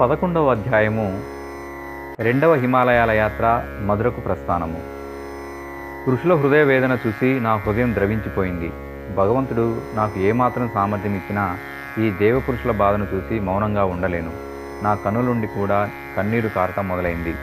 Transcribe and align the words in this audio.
పదకొండవ 0.00 0.50
అధ్యాయము 0.50 1.22
రెండవ 2.20 2.54
హిమాలయాల 2.54 3.10
యాత్ర 3.10 3.62
మధురకు 3.86 4.20
ప్రస్థానము. 4.20 4.80
ఋషుల 6.10 6.34
హృదయ 6.34 6.62
వేదన 6.62 6.98
చూసి 7.06 7.40
నా 7.40 7.56
హృదయం 7.56 7.94
ద్రవించిపోయింది. 7.94 8.68
భగవంతుడు 9.16 9.80
నాకు 9.94 10.20
ఏమాత్రం 10.20 10.70
సామర్థ్యం 10.74 11.14
ఇచ్చినా 11.14 11.58
ఈ 11.98 12.10
దేవపురుషుల 12.10 12.70
బాధను 12.70 13.06
చూసి 13.14 13.38
మౌనంగా 13.38 13.84
ఉండలేను. 13.84 14.32
నా 14.84 14.94
కన్నులుండి 14.94 15.46
కూడా 15.46 15.90
కన్నీరు 16.16 16.48
కారటం 16.48 16.88
మొదలైంది. 16.88 17.34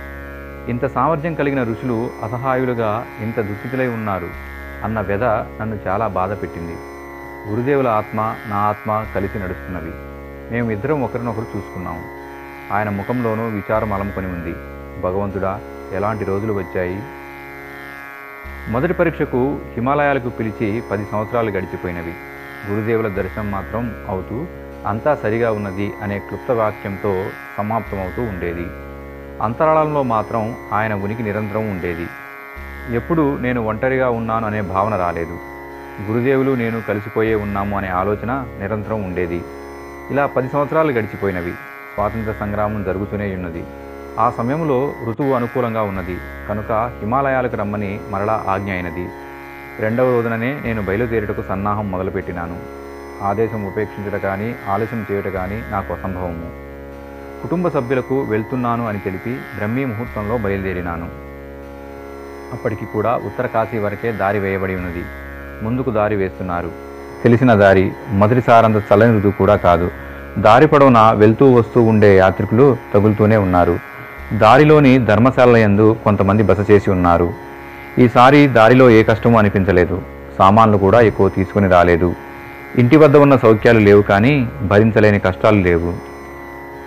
ఇంత 0.71 0.85
సామర్థ్యం 0.85 1.33
కలిగిన 1.33 1.63
ఋషులు 1.63 2.09
అసహాయులుగా 2.23 3.05
ఇంత 3.20 3.39
దుస్థితులై 3.39 3.88
ఉన్నారు 3.88 4.29
అన్న 4.83 4.99
వ్యధ 5.01 5.23
నన్ను 5.23 5.79
చాలా 5.88 6.07
బాధ 6.07 6.41
పెట్టింది. 6.41 6.75
గురుదేవుల 7.49 7.88
ఆత్మ 7.88 8.35
నా 8.47 8.55
ఆత్మ 8.55 9.05
కలిసి 9.15 9.39
నడుస్తున్నవి 9.39 9.93
మేము 10.54 10.71
ఇద్దరం 10.71 11.04
ఒకరినొకరు 11.04 11.48
చూసుకున్నాము. 11.57 12.23
ఆయన 12.72 12.90
ముఖంలోనూ 12.90 13.48
విచారం 13.48 13.94
అలముకొని 13.94 14.27
ఉంది. 14.27 14.53
భగవంతుడా 15.02 15.62
ఎలాంటి 15.91 16.26
రోజులు 16.26 16.54
వచ్చాయి? 16.54 17.04
మొదటి 18.71 18.94
పరీక్షకు 18.94 19.59
హిమాలయాలకు 19.76 20.30
పిలిచి 20.30 20.81
పది 20.81 21.05
సంవత్సరాలు 21.12 21.52
గడిచిపోయినవి. 21.52 22.13
గురుదేవుల 22.68 23.07
దర్శనం 23.07 23.52
మాత్రం 23.52 23.95
అవుతూ 24.07 24.48
అంతా 24.88 25.16
సరిగా 25.16 25.52
ఉన్నది 25.52 25.94
అనే 26.02 26.20
క్లుప్త 26.20 26.52
వాక్యంతో 26.52 27.31
సమాప్తమవుతూ 27.57 28.21
ఉండేది. 28.21 28.66
అంతరాళంలో 29.43 30.04
మాత్రం 30.04 30.55
ఆయన 30.73 30.93
ఉనికి 30.93 31.23
నిరంతరం 31.23 31.71
ఉండేది. 31.71 32.07
ఎప్పుడు 32.95 33.38
నేను 33.38 33.66
ఒంటరిగా 33.66 34.09
ఉన్నాను 34.09 34.48
అనే 34.48 34.62
భావన 34.62 34.95
రాలేదు. 34.95 35.40
గురుదేవులు 36.02 36.52
నేను 36.52 36.82
కలిసిపోయే 36.82 37.35
ఉన్నాము 37.35 37.77
అనే 37.77 37.88
ఆలోచన 37.88 38.45
నిరంతరం 38.59 39.04
ఉండేది. 39.04 39.43
ఇలా 40.12 40.26
పది 40.26 40.49
సంవత్సరాలు 40.49 40.91
గడిచిపోయినవి. 40.91 41.54
స్వాతంత్ర 41.93 42.33
సంగ్రామం 42.39 42.84
జరుగుతూనే 42.84 43.35
ఉన్నది. 43.35 43.63
ఆ 44.20 44.29
సమయంలో 44.37 44.93
ఋతువు 45.09 45.34
అనుకూలంగా 45.34 45.81
ఉన్నది. 45.81 46.18
కనుక 46.49 46.91
హిమాలయాలకు 46.99 47.55
రమ్మని 47.55 47.99
మరలా 48.09 48.45
ఆజ్ఞ 48.48 48.71
అయినది. 48.71 49.07
రెండవ 49.79 50.05
రోజుననే 50.05 50.62
నేను 50.65 50.81
బయలుదేరుటకు 50.81 51.41
సన్నాహం 51.41 51.91
మొదలుపెట్టినాను. 51.91 52.59
ఆదేశం 53.23 53.65
ఉపేక్షించట 53.65 54.21
కానీ 54.21 54.55
ఆలస్యం 54.68 55.05
చేయుట 55.12 55.23
కానీ 55.23 55.63
నాకు 55.70 55.93
అసంభవము. 55.93 56.49
కుటుంబ 57.41 57.68
సభ్యులకు 57.68 58.21
వెళ్తున్నాను 58.21 58.87
అని 58.87 58.99
తెలిపి 58.99 59.37
బ్రహ్మీ 59.55 59.85
ముహూర్తంలో 59.85 60.37
బయలుదేరినాను. 60.37 61.09
అప్పటికి 62.53 62.85
కూడా 62.85 63.15
ఉత్తర 63.15 63.46
కాశీ 63.46 63.77
వరకే 63.77 64.12
దారి 64.12 64.40
వేయబడి 64.40 64.75
ఉన్నది. 64.75 65.03
ముందుకు 65.63 65.91
దారి 65.91 66.16
వేస్తున్నారు. 66.16 66.72
తెలిసిన 67.23 67.53
దారి 67.53 67.91
మొదటిసారంత 68.09 68.75
చల్లని 68.75 69.18
ఋతువు 69.18 69.31
కూడా 69.31 69.56
కాదు. 69.56 69.91
దారి 70.38 70.67
పొడవున 70.67 71.12
వెళ్తూ 71.16 71.51
వస్తూ 71.51 71.81
ఉండే 71.81 72.17
యాత్రికులు 72.17 72.78
తగులుతూనే 72.94 73.38
ఉన్నారు. 73.38 73.79
దారిలోని 74.34 74.97
ధర్మశాల 74.97 75.57
యందు 75.57 75.95
కొంతమంది 76.03 76.44
బస 76.44 76.72
చేసి 76.72 76.91
ఉన్నారు. 76.91 77.34
ఈసారి 78.00 78.47
దారిలో 78.47 78.90
ఏ 78.90 79.03
కష్టమూ 79.03 79.38
అనిపించలేదు. 79.38 80.01
సామాన్లు 80.38 80.78
కూడా 80.78 81.01
ఎక్కువ 81.01 81.29
తీసుకుని 81.29 81.67
రాలేదు. 81.67 82.16
ఇంటి 82.78 82.97
వద్ద 82.97 83.17
ఉన్న 83.17 83.35
సౌఖ్యాలు 83.35 83.79
లేవు 83.79 84.01
కానీ 84.01 84.47
భరించలేని 84.62 85.19
కష్టాలు 85.19 85.59
లేవు. 85.59 85.94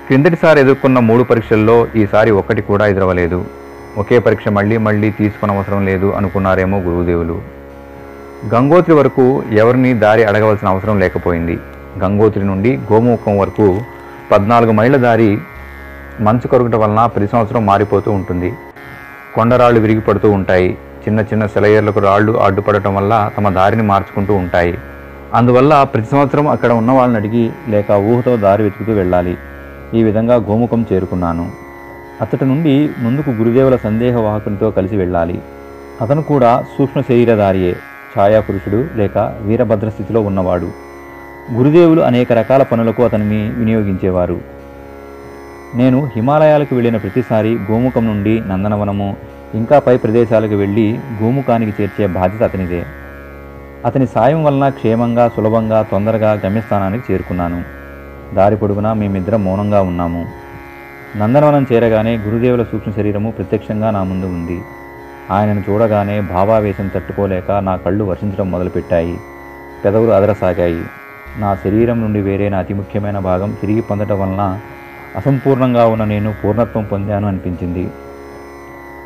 క్రిందటిసారి 0.06 0.60
ఎదుర్కొన్న 0.60 0.98
మూడు 0.98 1.22
పరీక్షల్లో 1.22 1.86
ఈసారి 1.96 2.30
ఒక్కటి 2.30 2.62
కూడా 2.62 2.86
ఎదురవలేదు. 2.86 3.44
ఒకే 3.98 4.18
పరీక్ష 4.18 4.48
మళ్ళీ 4.48 4.76
మళ్ళీ 4.76 5.10
తీసుకునవసరం 5.10 5.84
లేదు 5.84 6.06
అనుకున్నారేమో 6.16 6.78
గురువుదేవులు 6.78 7.42
గంగోత్రి 8.54 8.94
వరకు 8.94 9.42
ఎవరిని 9.52 9.94
దారి 9.94 10.24
అడగవలసిన 10.24 10.68
అవసరం 10.68 11.00
లేకపోయింది. 11.00 11.58
గంగోత్రి 12.02 12.44
నుండి 12.44 12.78
గోముఖం 12.92 13.38
వరకు 13.38 13.80
పద్నాలుగు 14.32 14.72
మైళ్ళ 14.72 14.96
దారి 14.96 15.38
మంచు 16.20 16.48
కరుగుట 16.48 16.74
వలన 16.74 17.06
ప్రతి 17.06 17.26
సంవత్సరం 17.26 17.66
మారిపోతూ 17.66 18.10
ఉంటుంది. 18.12 18.54
కొండరాళ్ళు 19.34 19.80
విరిగిపడుతూ 19.80 20.30
ఉంటాయి. 20.30 20.78
చిన్న 21.04 21.20
చిన్న 21.20 21.46
సెలయేర్లకు 21.46 22.00
రాళ్ళు 22.00 22.32
అడ్డుపడటం 22.32 22.94
వల్ల 22.94 23.30
తమ 23.38 23.48
దారిని 23.48 23.82
మార్చుకుంటూ 23.82 24.34
ఉంటాయి. 24.34 24.78
అందువల్ల 25.34 25.82
ప్రతి 25.82 26.06
సంవత్సరం 26.12 26.48
అక్కడ 26.48 26.72
ఉన్న 26.72 26.92
వాళ్ళని 26.92 27.26
అడిగి 27.26 27.50
లేక 27.68 27.90
ఊహతో 27.90 28.36
దారి 28.36 28.62
వెతుకుతూ 28.62 28.92
వెళ్ళాలి. 28.92 29.36
ఈ 29.94 30.02
విధంగా 30.02 30.34
గోముఖం 30.34 30.86
చేరుకున్నాను. 30.92 31.50
అతడి 32.20 32.44
నుండి 32.44 32.90
ముందుకు 32.98 33.30
గురుదేవుల 33.30 33.76
సందేహ 33.76 34.20
వాహకునితో 34.20 34.70
కలిసి 34.70 34.96
వెళ్ళాలి. 34.96 35.42
అతను 36.00 36.22
కూడా 36.22 36.64
సూక్ష్మ 36.78 37.00
శరీరధారియే 37.00 37.76
ఛాయాపురుషుడు 38.18 38.86
లేక 38.94 39.34
వీరభద్ర 39.40 39.88
స్థితిలో 39.88 40.20
ఉన్నవాడు. 40.20 40.85
గురుదేవులు 41.54 42.00
అనేక 42.00 42.32
రకాల 42.32 42.62
పనులకు 42.62 43.04
అతనిని 43.04 43.50
వినియోగించేవారు. 43.50 44.40
నేను 45.74 46.04
హిమాలయాలకు 46.04 46.74
వెళ్ళిన 46.74 46.96
ప్రతిసారి 46.96 47.58
గోముఖం 47.70 48.06
నుండి 48.06 48.42
నందనవనము 48.46 49.16
ఇంకా 49.54 49.78
పై 49.78 49.96
ప్రదేశాలకు 49.96 50.54
వెళ్ళి 50.54 51.00
గోముఖానికి 51.22 51.82
చేర్చే 51.82 52.06
బాధ్యత 52.06 52.42
అతనిదే. 52.42 52.84
అతని 53.84 54.06
సాయం 54.06 54.44
వలన 54.44 54.68
క్షేమంగా 54.68 55.28
సులభంగా 55.28 55.82
తొందరగా 55.82 56.32
గమ్యస్థానానికి 56.32 57.12
చేరుకున్నాను. 57.12 57.64
దారి 58.34 58.56
పొడుగునా 58.56 58.92
మేమిద్దరం 58.92 59.44
మౌనంగా 59.44 59.82
ఉన్నాము. 59.82 60.26
నందనవనం 61.16 61.66
చేరగానే 61.72 62.16
గురుదేవుల 62.16 62.62
సూక్ష్మ 62.62 62.92
శరీరము 62.92 63.30
ప్రత్యక్షంగా 63.30 63.90
నా 63.90 64.02
ముందు 64.02 64.26
ఉంది. 64.26 64.62
ఆయనను 65.30 65.62
చూడగానే 65.70 66.20
భావావేశం 66.20 66.88
తట్టుకోలేక 66.88 67.50
నా 67.52 67.76
కళ్ళు 67.76 68.04
వర్షించడం 68.04 68.50
మొదలుపెట్టాయి. 68.50 69.18
పెదవులు 69.84 70.10
అదరసాగాయి. 70.10 70.84
నా 71.38 71.54
శరీరం 71.54 72.00
నుండి 72.00 72.20
వేరే 72.20 72.48
నా 72.48 72.58
అతి 72.58 72.74
ముఖ్యమైన 72.74 73.18
భాగం 73.18 73.56
తిరిగి 73.60 73.80
పొందటం 73.80 74.20
వలన 74.20 74.60
అసంపూర్ణంగా 75.16 75.86
ఉన్న 75.86 76.04
నేను 76.04 76.34
పూర్ణత్వం 76.44 76.84
పొందాను 76.84 77.28
అనిపించింది. 77.28 77.90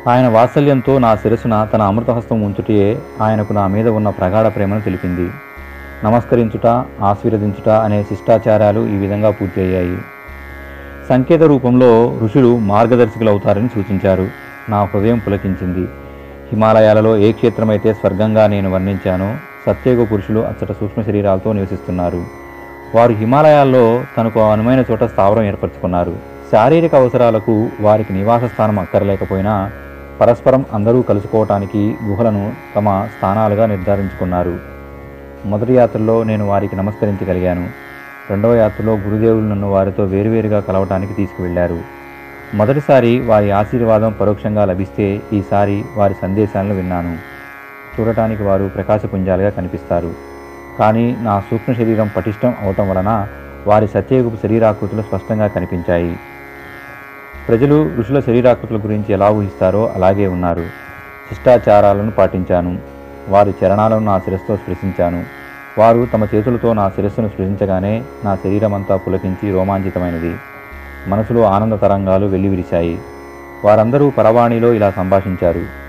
ఆయన 0.07 0.27
వాత్సల్యంతో 0.27 0.99
నా 0.99 1.15
శిరసున 1.15 1.67
తన 1.73 1.81
అమృతహస్తం 1.81 2.41
ఉంచుటే 2.41 3.01
ఆయనకు 3.21 3.53
నా 3.53 3.67
మీద 3.67 3.87
ఉన్న 3.87 4.09
ప్రగాఢ 4.09 4.47
ప్రేమను 4.55 4.81
తెలిపింది. 4.81 5.29
నమస్కరించుట 6.05 6.67
ఆశీర్వదించుట 7.01 7.69
అనే 7.69 8.03
శిష్టాచారాలు 8.03 8.87
ఈ 8.87 8.97
విధంగా 8.97 9.31
పూర్తి 9.31 9.61
అయ్యాయి 9.61 9.97
సంకేత 11.09 11.43
రూపంలో 11.43 12.17
ఋషులు 12.23 12.57
మార్గదర్శకులు 12.57 13.29
అవుతారని 13.29 13.67
సూచించారు. 13.67 14.27
నా 14.69 14.83
హృదయం 14.83 15.19
పులకించింది. 15.19 15.87
హిమాలయాలలో 16.51 17.17
ఏ 17.17 17.31
క్షేత్రమైతే 17.31 17.93
స్వర్గంగా 17.93 18.47
నేను 18.47 18.69
వర్ణించానో 18.71 19.35
సత్యయుగ 19.65 20.03
పురుషులు 20.03 20.39
అచ్చట 20.39 20.71
సూక్ష్మ 20.71 21.01
శరీరాలతో 21.01 21.53
నివసిస్తున్నారు. 21.53 22.23
వారు 22.95 23.13
హిమాలయాల్లో 23.13 24.03
తనకు 24.17 24.39
అనుమైన 24.39 24.83
చోట 24.91 25.03
స్థావరం 25.03 25.43
ఏర్పరచుకున్నారు. 25.43 26.15
శారీరక 26.51 26.95
అవసరాలకు 26.95 27.69
వారికి 27.79 28.13
నివాస 28.13 28.43
స్థానం 28.43 28.79
అక్కర్లేకపోయినా 28.79 29.71
పరస్పరం 30.21 30.65
అందరూ 30.73 31.01
కలుసుకోవటానికి 31.01 31.95
గుహలను 32.05 32.53
తమ 32.75 33.07
స్థానాలుగా 33.17 33.65
నిర్ధారించుకున్నారు. 33.65 34.55
మొదటి 35.45 35.73
యాత్రలో 35.73 36.23
నేను 36.23 36.47
వారికి 36.47 36.75
నమస్కరించగలిగాను. 36.75 37.69
రెండవ 38.29 38.53
యాత్రలో 38.55 38.93
గురుదేవులు 38.93 39.45
నన్ను 39.45 39.69
వారితో 39.71 40.03
వేరువేరుగా 40.03 40.59
కలవటానికి 40.59 41.13
తీసుకువెళ్ళారు 41.13 41.79
మొదటిసారి 42.53 43.19
వారి 43.19 43.51
ఆశీర్వాదం 43.51 44.15
పరోక్షంగా 44.21 44.65
లభిస్తే 44.65 45.21
ఈసారి 45.33 45.83
వారి 45.95 46.15
సందేశాలను 46.21 46.75
విన్నాను. 46.75 47.17
చూడటానికి 47.99 48.43
వారు 48.43 48.71
ప్రకాశపుంజాలుగా 48.75 49.49
కనిపిస్తారు. 49.49 50.13
కానీ 50.79 51.17
నా 51.19 51.39
సూక్ష్మ 51.39 51.73
శరీరం 51.73 52.11
పటిష్టం 52.17 52.55
అవటం 52.61 52.89
వలన 52.89 53.27
వారి 53.67 53.87
సత్యయుగపు 53.87 54.35
శరీరాకృతులు 54.35 55.01
స్పష్టంగా 55.01 55.47
కనిపించాయి. 55.47 56.19
ప్రజలు 57.47 57.91
ఋషుల 57.97 58.19
శరీరాకృతుల 58.19 58.77
గురించి 58.77 59.13
ఎలా 59.13 59.29
ఊహిస్తారో 59.29 59.91
అలాగే 59.95 60.27
ఉన్నారు. 60.27 60.63
శిష్టాచారాలను 61.33 62.11
పాటించాను. 62.11 62.79
వారి 63.29 63.53
చరణాలను 63.65 63.99
నా 63.99 64.19
శిరస్సుతో 64.19 64.55
స్పృశించాను. 64.55 65.23
వారు 65.77 66.07
తమ 66.13 66.27
చేతులతో 66.35 66.73
నా 66.73 66.89
శిరస్సును 66.89 67.27
స్పృశించగానే 67.27 68.03
నా 68.23 68.35
శరీరమంతా 68.35 68.95
పులకించి 68.95 69.51
రోమాంచితమైనది. 69.51 70.35
మనసులో 71.07 71.43
ఆనంద 71.43 71.73
తరంగాలు 71.73 72.25
వెల్లివిరిశాయి. 72.25 72.99
వారందరూ 73.65 74.09
పరవాణిలో 74.09 74.73
ఇలా 74.73 74.91
సంభాషించారు. 74.91 75.80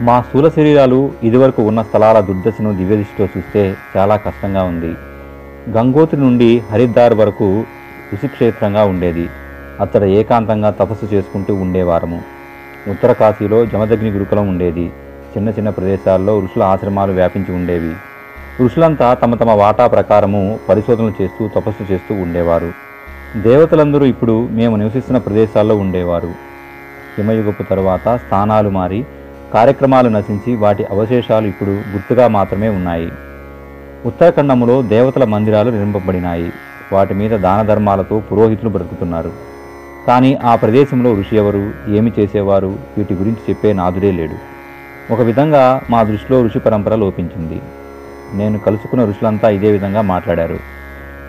మా 0.00 0.20
స్థూల 0.20 0.48
శరీరాలు 0.48 1.12
ఇదివరకు 1.22 1.62
ఉన్న 1.62 1.82
స్థలాల 1.82 2.20
దుర్దశను 2.20 2.76
దివ్యదృష్టితో 2.76 3.28
చూస్తే 3.36 3.76
చాలా 3.96 4.16
కష్టంగా 4.16 4.62
ఉంది. 4.62 4.96
గంగోత్రి 5.70 6.20
నుండి 6.20 6.58
హరిద్వార్ 6.58 7.14
వరకు 7.14 7.66
ఋషిక్షేత్రంగా 8.14 8.84
ఉండేది. 8.84 9.30
అక్కడ 9.80 10.04
ఏకాంతంగా 10.04 10.70
తపస్సు 10.70 11.04
చేసుకుంటూ 11.04 11.54
ఉండేవారము. 11.54 12.24
ఉత్తర 12.88 13.12
కాశీలో 13.12 13.66
జమదగ్ని 13.66 14.10
గురుకులం 14.10 14.48
ఉండేది. 14.48 14.92
చిన్న 15.36 15.48
చిన్న 15.48 15.70
ప్రదేశాల్లో 15.70 16.40
ఋషుల 16.40 16.62
ఆశ్రమాలు 16.62 17.12
వ్యాపించి 17.12 17.54
ఉండేవి. 17.54 17.96
ఋషులంతా 18.60 19.14
తమ 19.14 19.34
తమ 19.34 19.50
వాటా 19.50 19.86
ప్రకారము 19.86 20.60
పరిశోధనలు 20.68 21.12
చేస్తూ 21.22 21.48
తపస్సు 21.48 21.82
చేస్తూ 21.82 22.14
ఉండేవారు. 22.14 22.72
దేవతలందరూ 23.36 24.04
ఇప్పుడు 24.04 24.48
మేము 24.50 24.76
నివసిస్తున్న 24.76 25.18
ప్రదేశాల్లో 25.18 25.76
ఉండేవారు. 25.76 26.34
హిమయుగపు 27.18 27.62
తరువాత 27.62 28.16
స్థానాలు 28.16 28.70
మారి 28.70 29.06
కార్యక్రమాలు 29.54 30.08
నశించి 30.08 30.56
వాటి 30.56 30.84
అవశేషాలు 30.84 31.46
ఇప్పుడు 31.46 31.70
గుర్తుగా 31.70 32.28
మాత్రమే 32.28 32.68
ఉన్నాయి. 32.68 33.12
ఉత్తరాఖండములో 34.06 34.82
దేవతల 34.82 35.24
మందిరాలు 35.24 35.70
నిర్మింపబడినాయి. 35.70 36.52
వాటి 36.92 37.14
మీద 37.14 37.30
దాన 37.30 37.66
ధర్మాలతో 37.66 38.20
పురోహితులు 38.20 38.70
బ్రతుకుతున్నారు. 38.70 39.32
కానీ 40.06 40.34
ఆ 40.34 40.56
ప్రదేశంలో 40.56 41.12
ఋషి 41.12 41.36
ఎవరు 41.36 41.72
ఏమి 41.88 42.12
చేసేవారు 42.18 42.78
వీటి 42.98 43.14
గురించి 43.14 43.38
చెప్పే 43.50 43.72
నాదుడే 43.72 44.10
లేడు. 44.10 44.52
ఒక 45.12 45.20
విధంగా 45.20 45.80
మా 45.90 46.02
దృష్టిలో 46.02 46.44
ఋషి 46.44 46.58
పరంపర 46.58 46.94
లోపించింది. 46.94 47.60
నేను 48.34 48.58
కలుసుకున్న 48.58 49.04
ఋషులంతా 49.04 49.48
ఇదే 49.48 49.70
విధంగా 49.70 50.00
మాట్లాడారు. 50.00 50.58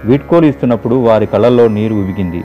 వీడ్కోలు 0.05 0.45
ఇస్తున్నప్పుడు 0.45 0.95
వారి 0.95 1.25
కళ్ళల్లో 1.25 1.67
నీరు 1.67 1.95
ఉబిగింది 1.95 2.43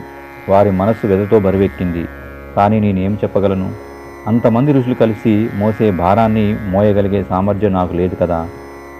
వారి 0.49 0.71
మనస్సు 0.71 1.07
వెదతో 1.07 1.39
బరువెక్కింది. 1.39 2.07
కానీ 2.55 2.79
నేనేం 2.79 3.13
చెప్పగలను? 3.13 3.88
అంతమంది 4.29 4.73
ఋషులు 4.73 4.93
కలిసి 4.93 5.49
మోసే 5.55 5.91
భారాన్ని 5.91 6.57
మోయగలిగే 6.67 7.23
సామర్థ్యం 7.23 7.73
నాకు 7.73 7.93
లేదు 7.93 8.15
కదా. 8.15 8.47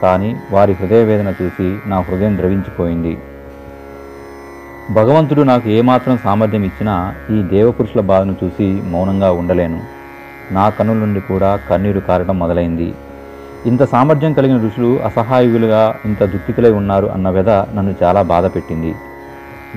కానీ 0.02 0.36
వారి 0.52 0.74
హృదయ 0.74 1.04
వేదన 1.04 1.34
చూసి 1.42 1.78
నా 1.86 2.00
హృదయం 2.00 2.38
ద్రవించిపోయింది. 2.38 3.18
భగవంతుడు 4.92 5.42
నాకు 5.42 5.70
ఏమాత్రం 5.70 6.18
సామర్థ్యం 6.18 6.64
ఇచ్చినా 6.64 7.16
ఈ 7.32 7.44
దేవపురుషుల 7.44 8.02
బాధను 8.02 8.36
చూసి 8.44 8.82
మౌనంగా 8.86 9.32
ఉండలేను. 9.32 9.82
నా 10.52 10.70
కన్నుల 10.70 10.98
నుండి 10.98 11.20
కూడా 11.20 11.56
కన్నీరు 11.56 12.00
కారడం 12.00 12.40
మొదలైంది. 12.40 12.94
ఇంత 13.66 13.84
సామర్థ్యం 13.84 14.34
కలిగిన 14.34 14.66
ఋషులు 14.66 15.00
అసహాయులుగా 15.04 15.96
ఇంత 16.06 16.24
దుఃఖితులై 16.24 16.72
ఉన్నారు 16.72 17.08
అన్న 17.08 17.30
వ్యధ 17.30 17.50
నన్ను 17.50 17.96
చాలా 18.04 18.22
బాధ 18.22 18.46
పెట్టింది. 18.46 18.96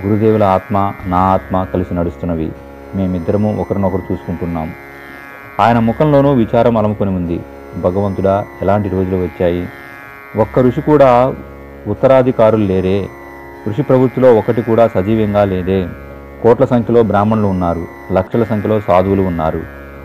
గురుదేవుల 0.06 0.42
ఆత్మ 0.42 0.92
నా 1.06 1.18
ఆత్మ 1.18 1.66
కలిసి 1.74 1.94
నడుస్తున్నవి. 1.94 2.52
మేమిద్దరము 2.94 3.56
ఒకరినొకరు 3.60 4.02
చూసుకుంటున్నాం. 4.12 4.72
ఆయన 5.60 5.78
ముఖంలోనూ 5.78 6.32
విచారం 6.32 6.76
అలముకొని 6.76 7.10
ఉంది. 7.10 7.40
భగవంతుడా 7.76 8.44
ఎలాంటి 8.62 8.88
రోజులు 8.88 9.16
వచ్చాయి? 9.16 9.68
ఒక్క 10.36 10.58
ఋషి 10.58 10.80
కూడా 10.80 11.34
ఉత్తరాధికారులు 11.86 12.64
లేరే. 12.64 13.08
ఋషి 13.68 13.82
ప్రవృత్తిలో 13.82 14.34
ఒకటి 14.34 14.62
కూడా 14.62 14.88
సజీవంగా 14.88 15.44
లేదే. 15.44 15.88
కోట్ల 16.42 16.64
సంఖ్యలో 16.64 17.02
బ్రాహ్మణులు 17.02 17.46
ఉన్నారు. 17.46 17.86
లక్షల 18.12 18.44
సంఖ్యలో 18.44 18.80
సాధువులు 18.80 19.22
ఉన్నారు. 19.22 19.60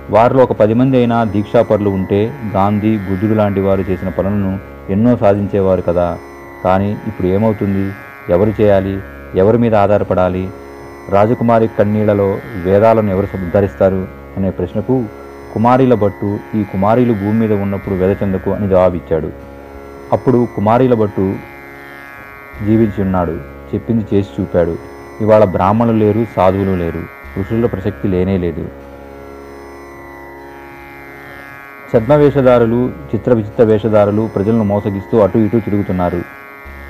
వారిలో 0.10 0.44
ఒక 0.44 0.52
పది 0.52 0.74
మంది 0.74 0.98
అయినా 0.98 1.24
దీక్షాపరులు 1.24 1.90
ఉంటే 1.90 2.34
గాంధీ 2.54 2.98
బుద్ధుడు 2.98 3.34
లాంటి 3.34 3.60
వారు 3.60 3.82
చేసిన 3.82 4.10
పనులను 4.10 4.60
ఎన్నో 4.90 5.18
సాధించేవారు 5.18 5.82
కదా. 5.82 6.18
కానీ 6.64 6.98
ఇప్పుడు 7.08 7.28
ఏమవుతుంది? 7.28 7.94
ఎవరు 8.30 8.62
చేయాలి? 8.62 9.00
ఎవరి 9.36 9.58
మీద 9.58 9.76
ఆధారపడాలి? 9.76 10.50
రాజకుమారి 11.10 11.68
కన్నీళ్ళలో 11.68 12.38
వేదాలను 12.64 13.10
ఎవరు 13.10 13.28
ఉద్ధరిస్తారు 13.36 14.08
అనే 14.38 14.50
ప్రశ్నకు 14.50 15.06
కుమారీల 15.58 15.94
భట్టు 15.94 16.40
ఈ 16.56 16.64
కుమారీలు 16.64 17.14
భూమి 17.14 17.40
మీద 17.40 17.54
ఉన్నప్పుడు 17.54 17.96
వెదచెందుకు 17.96 18.52
అని 18.52 18.70
జవాబిచ్చాడు. 18.70 19.32
అప్పుడు 20.14 20.48
కుమారీల 20.56 20.94
భట్టు 20.94 21.36
జీవించి 22.66 23.02
ఉన్నాడు. 23.02 23.32
చెప్పింది 23.74 24.06
చేసి 24.14 24.42
చూపాడు. 24.42 24.78
ఇవాళ 25.22 25.44
బ్రాహ్మణులు 25.44 25.98
లేరు 25.98 26.26
సాధువులు 26.36 26.72
లేరు. 26.72 27.04
ఋషుల 27.40 27.66
ప్రసక్తి 27.66 28.08
లేనే 28.08 28.38
లేదు. 28.38 28.70
వేషధారులు 32.16 32.90
చిత్ర 33.16 33.34
విచిత్ర 33.34 33.64
వేషధారులు 33.64 34.30
ప్రజలను 34.36 34.64
మోసగిస్తూ 34.64 35.20
అటు 35.20 35.38
ఇటు 35.38 35.58
తిరుగుతున్నారు. 35.58 36.22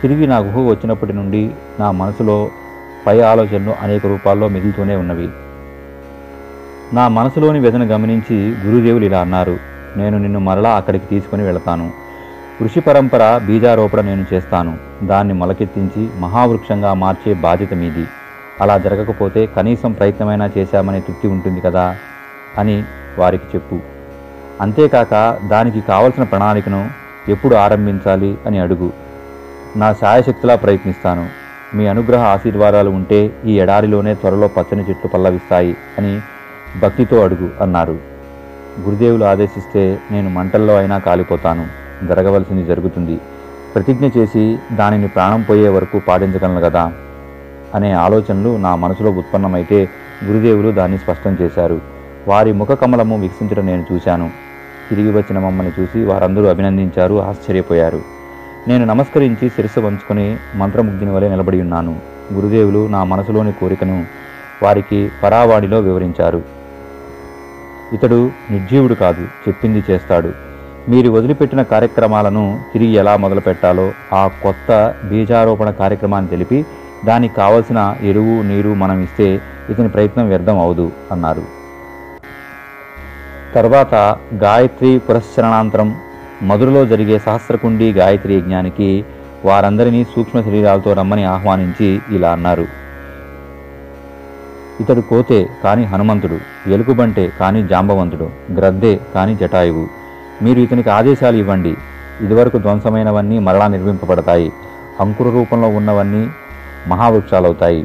తిరిగి 0.02 0.28
నా 0.28 0.38
గుహ 0.38 0.70
వచ్చినప్పటి 0.70 1.14
నుండి 1.14 1.52
నా 1.80 1.92
మనసులో 1.92 2.50
పై 3.08 3.20
ఆలోచనలు 3.20 3.76
అనేక 3.82 4.06
రూపాల్లో 4.06 4.48
మిగులుతూనే 4.48 4.96
ఉన్నవి. 4.96 5.30
నా 6.94 7.08
మనసులోని 7.08 7.60
వ్యధను 7.60 7.86
గమనించి 7.86 8.56
గురుదేవులు 8.66 9.06
ఇలా 9.06 9.22
అన్నారు. 9.22 9.60
నేను 9.98 10.18
నిన్ను 10.18 10.40
మరలా 10.40 10.76
అక్కడికి 10.76 11.06
తీసుకొని 11.06 11.44
వెళతాను. 11.44 11.92
కృషి 12.60 12.80
పరంపర 12.80 13.40
బీజారోపణ 13.46 14.02
నేను 14.02 14.26
చేస్తాను. 14.34 14.78
దాన్ని 15.04 15.34
మొలకెత్తించి 15.34 16.10
మహావృక్షంగా 16.20 16.94
మార్చే 16.94 17.34
బాధ్యత 17.34 17.74
మీది. 17.74 18.08
అలా 18.62 18.78
జరగకపోతే 18.78 19.46
కనీసం 19.46 19.92
ప్రయత్నమైనా 19.92 20.50
చేశామనే 20.58 21.00
తృప్తి 21.00 21.28
ఉంటుంది 21.28 21.62
కదా? 21.62 21.96
అని 22.58 22.84
వారికి 23.18 23.44
చెప్పు. 23.56 23.80
అంతేకాక 24.62 25.38
దానికి 25.48 25.82
కావలసిన 25.82 26.24
ప్రణాళికను 26.24 26.90
ఎప్పుడు 27.30 27.56
ఆరంభించాలి 27.56 28.38
అని 28.46 28.60
అడుగు. 28.60 28.94
నా 29.76 29.94
శాయశక్తిలా 29.94 30.56
ప్రయత్నిస్తాను. 30.56 31.30
మీ 31.76 31.88
అనుగ్రహ 31.88 32.22
ఆశీర్వాదాలు 32.22 32.90
ఉంటే 32.90 33.34
ఈ 33.46 33.60
ఎడారిలోనే 33.60 34.14
త్వరలో 34.14 34.48
పచ్చని 34.48 34.82
చెట్లు 34.82 35.08
పల్లవిస్తాయి 35.08 35.78
అని 35.98 36.22
భక్తితో 36.76 37.24
అడుగు 37.24 37.50
అన్నారు. 37.62 38.00
గురుదేవులు 38.82 39.26
ఆదేశిస్తే 39.26 40.00
నేను 40.12 40.30
మంటల్లో 40.30 40.78
అయినా 40.78 40.98
కాలిపోతాను. 40.98 41.68
జరగవలసింది 42.06 42.66
జరుగుతుంది. 42.66 43.20
ప్రతిజ్ఞ 43.76 44.10
చేసి 44.18 44.60
దానిని 44.72 45.08
ప్రాణం 45.08 45.42
పోయే 45.42 45.70
వరకు 45.70 46.00
పాటించగలను 46.00 46.62
కదా 46.62 46.94
అనే 47.76 47.92
ఆలోచనలు 47.92 48.58
నా 48.58 48.76
మనసులో 48.76 49.12
ఉత్పన్నమైతే 49.12 49.90
గురుదేవులు 50.26 50.72
దాన్ని 50.72 50.98
స్పష్టం 50.98 51.38
చేశారు. 51.42 51.82
వారి 52.28 52.52
ముఖ 52.52 52.68
కమలము 52.68 53.20
వికసించడం 53.20 53.66
నేను 53.66 53.86
చూశాను. 53.94 54.32
తిరిగి 54.90 55.12
వచ్చిన 55.12 55.40
మమ్మల్ని 55.40 55.82
చూసి 55.82 56.04
వారందరూ 56.04 56.46
అభినందించారు 56.46 57.22
ఆశ్చర్యపోయారు. 57.22 58.02
నేను 58.68 58.86
నమస్కరించి 58.86 59.50
శిరస్సు 59.50 59.80
వంచుకొని 59.80 60.38
మంత్రముగ్ధిని 60.56 61.12
వలె 61.12 61.30
నిలబడి 61.30 61.62
ఉన్నాను. 61.62 62.00
గురుదేవులు 62.34 62.88
నా 62.88 63.04
మనసులోని 63.04 63.52
కోరికను 63.52 64.06
వారికి 64.64 65.12
పరావాడిలో 65.24 65.80
వివరించారు. 65.80 66.57
ఇతడు 67.94 68.32
నిర్జీవుడు 68.52 68.94
కాదు 68.94 69.24
చెప్పింది 69.46 69.84
చేస్తాడు. 69.90 70.32
మీరు 70.90 71.10
వదిలిపెట్టిన 71.12 71.62
కార్యక్రమాలను 71.62 72.60
తిరిగి 72.74 72.92
ఎలా 72.92 73.18
మొదలు 73.18 73.40
పెట్టాలో 73.40 73.92
ఆ 74.14 74.28
కొత్త 74.28 74.96
బీజారోపణ 75.06 75.70
కార్యక్రమాన్ని 75.70 76.30
తెలిపి 76.30 76.66
దానికి 77.06 77.36
కావలసిన 77.36 77.96
ఎరువు 78.04 78.42
నీరు 78.42 78.74
మనం 78.74 79.04
ఇస్తే 79.04 79.42
ఇతని 79.70 79.90
ప్రయత్నం 79.90 80.28
వ్యర్థం 80.28 80.60
అవదు 80.60 80.92
అన్నారు. 81.12 81.44
తర్వాత 83.56 83.96
గాయత్రి 84.44 85.00
పురస్చరణాంతరం 85.00 85.96
మధురలో 86.44 86.86
జరిగే 86.86 87.20
సహస్రకుండి 87.20 87.94
గాయత్రి 87.94 88.34
యజ్ఞానికి 88.36 89.06
వారందరినీ 89.46 90.04
సూక్ష్మ 90.04 90.42
శరీరాలతో 90.42 90.94
రమ్మని 90.94 91.24
ఆహ్వానించి 91.24 92.02
ఇలా 92.12 92.32
అన్నారు. 92.32 92.66
ఇతడు 94.82 95.02
కోతే 95.02 95.50
కాని 95.64 95.84
హనుమంతుడు 95.84 96.70
ఎలుగుబంటే 96.70 97.32
కాని 97.40 97.68
జాంబవంతుడు 97.68 98.30
గ్రద్దే 98.54 99.00
కాని 99.16 99.36
జటాయువు. 99.36 99.88
మీరు 100.42 100.60
ఇతనికి 100.60 100.90
ఆదేశాలు 100.90 101.38
ఇవ్వండి. 101.38 101.76
ఇదివరకు 102.22 102.58
ధ్వంసమైనవన్నీ 102.58 103.40
మరలా 103.40 103.68
నిర్మింపబడతాయి. 103.68 104.52
అంకుర 105.00 105.30
రూపంలో 105.30 105.68
ఉన్నవన్నీ 105.68 106.30
మహావృక్షాలవుతాయి. 106.88 107.84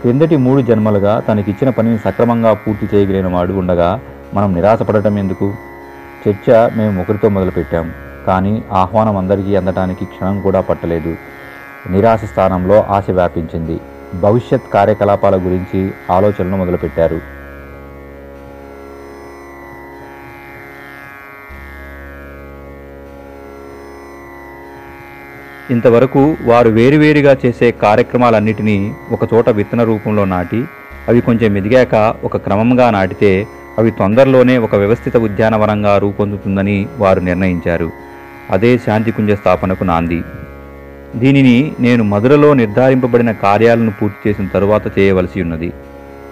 క్రిందటి 0.00 0.36
మూడు 0.36 0.62
జన్మలుగా 0.62 1.20
తనకిచ్చిన 1.20 1.70
పనిని 1.70 1.98
సక్రమంగా 1.98 2.54
పూర్తి 2.54 2.96
చేయగలిగిన 2.96 3.26
వాడు 3.26 3.52
ఉండగా 3.52 4.00
మనం 4.34 4.54
నిరాశపడటం 4.54 5.18
ఎందుకు? 5.18 5.54
చర్చ 6.28 6.76
మేము 6.76 7.00
ఒకరితో 7.00 7.28
మొదలుపెట్టాం. 7.28 7.92
కానీ 8.26 8.64
ఆహ్వానం 8.72 9.16
అందరికీ 9.16 9.56
అందటానికి 9.56 10.04
క్షణం 10.04 10.40
కూడా 10.40 10.60
పట్టలేదు. 10.60 11.16
నిరాశ 11.90 12.24
స్థానంలో 12.24 12.84
ఆశ 12.88 13.10
వ్యాపించింది. 13.10 13.80
భవిష్యత్ 14.14 14.72
కార్యకలాపాల 14.74 15.36
గురించి 15.36 15.92
ఆలోచనలు 16.10 16.56
మొదలుపెట్టారు. 16.56 17.20
ఇంతవరకు 25.70 26.36
వారు 26.42 26.70
వేరువేరుగా 26.70 27.36
చేసే 27.46 27.70
కార్యక్రమాలన్నిటినీ 27.70 28.94
ఒకచోట 29.12 29.48
విత్తన 29.48 29.82
రూపంలో 29.82 30.24
నాటి 30.24 30.64
అవి 31.08 31.20
కొంచెం 31.20 31.56
ఎదిగాక 31.56 32.14
ఒక 32.24 32.36
క్రమంగా 32.36 32.90
నాటితే 32.90 33.46
అవి 33.78 33.90
తొందరలోనే 33.90 34.58
ఒక 34.58 34.74
వ్యవస్థిత 34.74 35.16
ఉద్యానవనంగా 35.16 35.98
రూపొందుతుందని 35.98 36.88
వారు 36.98 37.20
నిర్ణయించారు. 37.20 37.90
అదే 38.50 38.78
శాంతికుంజ 38.78 39.30
స్థాపనకు 39.30 39.84
నాంది. 39.84 40.22
దీనిని 41.14 41.72
నేను 41.80 42.04
మధురలో 42.04 42.54
నిర్ధారింపబడిన 42.54 43.32
కార్యాలను 43.32 43.92
పూర్తి 44.02 44.28
చేసిన 44.28 44.46
తరువాత 44.46 44.98
చేయవలసి 44.98 45.42
ఉన్నది. 45.42 45.72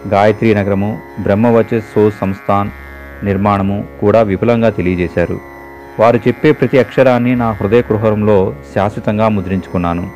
గాయత్రి 0.08 0.54
నగరము 0.54 0.98
బ్రహ్మవచస్ 1.22 1.84
సో 1.94 2.10
సంస్థాన్ 2.10 2.70
నిర్మాణము 3.24 3.84
కూడా 4.00 4.22
విపులంగా 4.22 4.70
తెలియజేశారు. 4.70 5.40
వారు 6.00 6.16
చెప్పే 6.16 6.52
ప్రతి 6.52 6.78
అక్షరాన్ని 6.78 7.36
నా 7.36 7.50
హృదయ 7.50 7.82
కుహరంలో 7.82 8.54
శాశ్వతంగా 8.74 9.28
ముద్రించుకున్నాను. 9.28 10.10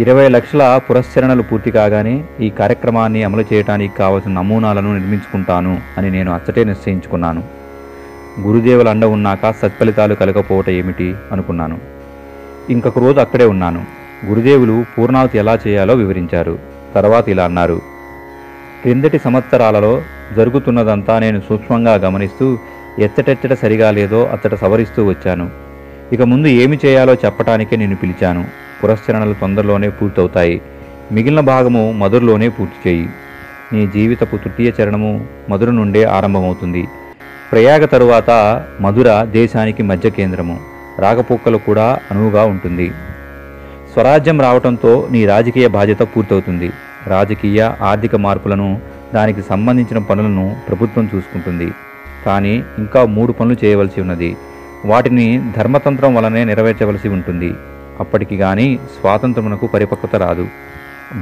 ఇరవై 0.00 0.28
లక్షల 0.28 0.80
పురస్చరణలు 0.90 1.42
పూర్తి 1.42 1.70
కాగానే 1.70 2.24
ఈ 2.40 2.50
కార్యక్రమాన్ని 2.50 3.22
అమలు 3.22 3.44
చేయడానికి 3.52 3.96
కావలసిన 3.96 4.30
నమూనాలను 4.30 4.94
నిర్మించుకుంటాను 4.94 5.80
అని 5.98 6.10
నేను 6.10 6.34
అచ్చటే 6.34 6.64
నిశ్చయించుకున్నాను. 6.64 7.44
గురుదేవుల 8.40 8.88
అండ 8.88 9.04
ఉన్నాక 9.04 9.50
సత్ఫలితాలు 9.50 10.14
కలగకపోవటం 10.14 10.72
ఏమిటి 10.72 11.14
అనుకున్నాను. 11.32 11.97
ఇంకొక 12.70 12.98
రోజు 12.98 13.20
అక్కడే 13.20 13.44
ఉన్నాను. 13.44 13.86
గురుదేవులు 14.26 14.86
పూర్ణావతి 14.98 15.38
ఎలా 15.38 15.58
చేయాలో 15.66 15.94
వివరించారు. 15.94 16.58
తర్వాత 16.94 17.28
ఇలా 17.28 17.44
అన్నారు. 17.44 17.82
క్రిందటి 18.82 19.18
సంవత్సరాలలో 19.18 20.02
జరుగుతున్నదంతా 20.32 21.18
నేను 21.18 21.42
సూక్ష్మంగా 21.48 21.94
గమనిస్తూ 21.94 22.58
ఎచ్చటెచ్చట 22.98 23.52
సరిగా 23.52 23.90
లేదో 23.90 24.26
అచ్చట 24.26 24.54
సవరిస్తూ 24.54 25.04
వచ్చాను. 25.04 25.50
ఇక 26.12 26.22
ముందు 26.22 26.48
ఏమి 26.48 26.78
చేయాలో 26.84 27.14
చెప్పటానికే 27.14 27.76
నేను 27.76 27.96
పిలిచాను. 27.96 28.46
పురస్చరణలు 28.84 29.34
తొందరలోనే 29.34 29.88
పూర్తవుతాయి. 29.88 30.62
మిగిలిన 31.12 31.40
భాగము 31.40 31.92
మధురలోనే 31.92 32.48
పూర్తి 32.48 32.88
చేయి. 32.88 33.10
నీ 33.72 33.86
జీవితపు 33.86 34.36
తృతీయ 34.36 34.72
చరణము 34.80 35.26
మధుర 35.50 35.70
నుండే 35.70 36.04
ఆరంభమవుతుంది. 36.04 36.88
ప్రయాగ 37.52 37.84
తరువాత 37.84 38.30
మధుర 38.80 39.24
దేశానికి 39.24 39.82
మధ్య 39.82 40.10
కేంద్రము. 40.10 40.77
రాగపోకలు 40.98 41.58
కూడా 41.58 41.98
అనువుగా 42.10 42.44
ఉంటుంది. 42.44 42.92
స్వరాజ్యం 43.92 44.40
రావటంతో 44.40 45.08
నీ 45.10 45.26
రాజకీయ 45.26 45.68
బాధ్యత 45.68 45.98
పూర్తవుతుంది. 46.02 46.70
రాజకీయ 47.06 47.70
ఆర్థిక 47.82 48.16
మార్పులను 48.16 48.80
దానికి 49.14 49.42
సంబంధించిన 49.42 49.98
పనులను 49.98 50.56
ప్రభుత్వం 50.68 51.10
చూసుకుంటుంది. 51.14 51.72
కానీ 52.26 52.62
ఇంకా 52.78 53.04
మూడు 53.04 53.32
పనులు 53.32 53.56
చేయవలసి 53.64 54.00
ఉన్నది. 54.00 54.36
వాటిని 54.84 55.52
ధర్మతంత్రం 55.56 56.14
వలనే 56.14 56.44
నెరవేర్చవలసి 56.44 57.08
ఉంటుంది. 57.08 57.54
అప్పటికి 58.00 58.36
కానీ 58.36 58.78
స్వాతంత్రమునకు 59.00 59.66
పరిపక్వత 59.66 60.16
రాదు. 60.16 60.46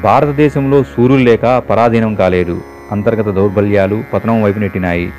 భారతదేశంలో 0.02 0.82
సూర్యులు 0.82 1.24
లేక 1.24 1.62
పరాధీనం 1.70 2.14
కాలేదు. 2.14 2.60
అంతర్గత 2.92 3.34
దౌర్బల్యాలు 3.34 4.04
పతనం 4.14 4.42
వైపు 4.42 4.58
నెట్టినాయి. 4.58 5.12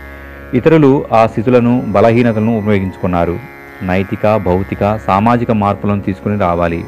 ఇతరులు 0.54 1.06
ఆ 1.12 1.28
స్థితులను 1.28 1.84
బలహీనతలను 1.88 2.58
ఉపయోగించుకున్నారు. 2.58 3.57
నైతిక 3.84 4.36
భౌతిక 4.36 4.98
సామాజిక 4.98 5.52
మార్పులను 5.52 6.02
తీసుకుని 6.02 6.38
రావాలి. 6.38 6.86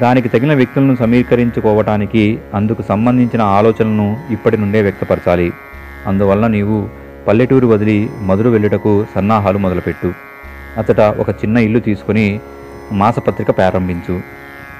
దానికి 0.00 0.28
తగిన 0.28 0.54
వ్యక్తులను 0.54 0.96
సమీకరించుకోవటానికి 0.96 2.40
అందుకు 2.54 2.82
సంబంధించిన 2.82 3.42
ఆలోచనలను 3.42 4.20
ఇప్పటి 4.30 4.56
నుండే 4.56 4.82
వ్యక్తపరచాలి. 4.82 5.52
అందువలన 6.06 6.46
నీవు 6.46 6.88
పల్లెటూరు 7.28 7.66
వదిలి 7.66 8.10
మధుర 8.20 8.48
వెళ్ళుటకు 8.48 9.06
సన్నాహాలు 9.14 9.58
మొదలుపెట్టు. 9.58 10.14
అతట 10.78 11.00
ఒక 11.00 11.30
చిన్న 11.30 11.56
ఇల్లు 11.58 11.80
తీసుకుని 11.80 12.40
మాసపత్రిక 12.92 13.50
ప్రారంభించు. 13.50 14.20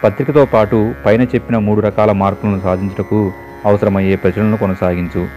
పత్రికతో 0.04 0.46
పాటు 0.46 0.94
పైన 1.06 1.22
చెప్పిన 1.22 1.58
మూడు 1.58 1.80
రకాల 1.80 2.12
మార్పులను 2.12 2.60
సాధించుటకు 2.60 3.32
అవసరమయ్యే 3.64 4.16
ప్రచురణను 4.16 4.56
కొనసాగించు. 4.56 5.28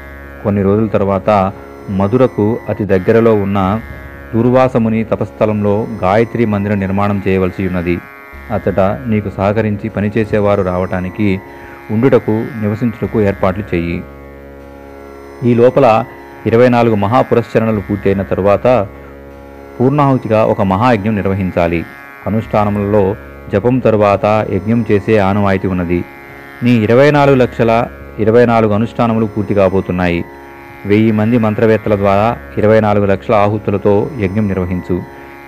కొన్ని 0.44 0.64
రోజుల 0.64 0.88
తర్వాత 0.88 1.54
మధురకు 1.90 2.60
అతి 2.70 2.86
దగ్గరలో 2.86 3.36
ఉన్న 3.36 3.82
దూర్వాసముని 4.36 5.04
తపస్థలంలో 5.04 5.88
గాయత్రి 6.04 6.46
మందిర 6.46 6.74
నిర్మాణం 6.74 7.22
చేయవలసి 7.27 7.68
ఉన్నది. 7.68 8.01
అతట 8.54 8.80
నీకు 8.80 9.30
సహకరించి 9.30 9.89
పనిచేసేవారు 9.89 10.62
రావటానికి 10.62 11.42
ఉండుటకు 11.92 12.46
నివసించుటకు 12.62 13.22
ఏర్పాట్లు 13.22 13.63
చెయ్యి. 13.75 14.04
ఈ 15.44 15.54
లోపల 15.54 16.06
ఇరవై 16.46 16.70
నాలుగు 16.70 16.96
మహాపురస్చరణలు 16.96 17.80
పూర్తయిన 17.80 18.22
తరువాత 18.22 18.88
పూర్ణాహుతిగా 19.80 20.46
ఒక 20.46 20.62
మహాయజ్ఞం 20.62 21.15
నిర్వహించాలి. 21.15 21.86
అనుష్ఠానములలో 22.27 23.15
జపం 23.54 23.80
తరువాత 23.80 24.46
యజ్ఞం 24.50 24.86
చేసే 24.92 25.18
ఆనవాయితీ 25.18 25.68
ఉన్నది. 25.68 26.06
నీ 26.63 26.72
ఇరవై 26.72 27.12
నాలుగు 27.12 27.36
లక్షల 27.36 27.88
ఇరవై 28.20 28.46
నాలుగు 28.46 28.74
అనుష్ఠానములు 28.74 29.25
పూర్తి 29.25 29.54
కాబోతున్నాయి. 29.54 30.25
వెయ్యి 30.86 31.12
మంది 31.12 31.38
మంత్రవేత్తల 31.38 31.96
ద్వారా 31.96 32.38
ఇరవై 32.58 32.80
నాలుగు 32.80 33.06
లక్షల 33.06 33.34
ఆహుతులతో 33.34 34.12
యజ్ఞం 34.20 34.48
నిర్వహించు. 34.48 35.01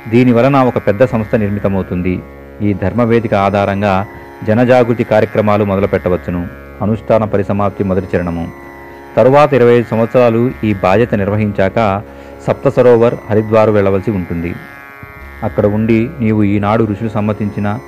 దీని 0.07 0.31
వలన 0.31 0.57
ఒక 0.57 0.77
పెద్ద 0.77 1.05
సంస్థ 1.05 1.35
నిర్మితమవుతుంది. 1.35 2.21
ఈ 2.61 2.73
ధర్మవేదిక 2.73 3.33
ఆధారంగా 3.33 4.05
జనజాగృతి 4.43 5.03
కార్యక్రమాలు 5.03 5.65
మొదలుపెట్టవచ్చును. 5.65 6.47
అనుష్ఠాన 6.81 7.23
పరిసమాప్తి 7.23 7.83
మొదటి 7.83 8.17
చరణము. 8.17 8.51
తరువాత 9.17 9.53
ఇరవై 9.53 9.73
ఐదు 9.73 9.87
సంవత్సరాలు 9.91 10.51
ఈ 10.63 10.73
బాధ్యత 10.73 11.15
నిర్వహించాక 11.15 12.01
సప్త 12.47 12.69
సరోవర్ 12.69 13.15
హరిద్వారు 13.29 13.71
వెళ్ళవలసి 13.71 14.11
ఉంటుంది. 14.11 14.55
అక్కడ 15.43 15.65
ఉండి 15.65 16.09
నీవు 16.19 16.43
ఈనాడు 16.43 16.83
ఋషులు 16.83 17.09
సమ్మతించిన 17.09 17.79